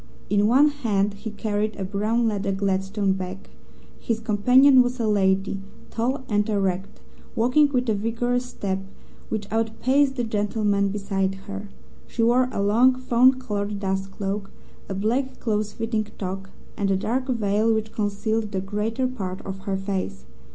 [0.31, 3.51] In one hand he carried a brown leather Gladstone bag.
[3.99, 6.99] His companion was a lady, tall and erect,
[7.35, 8.79] walking with a vigorous step
[9.29, 11.69] which outpaced the gentleman beside her.
[12.07, 14.49] She wore a long, fawn coloured dust cloak,
[14.89, 19.59] a black, close fitting toque, and a dark veil which concealed the greater part of
[19.65, 20.25] her face.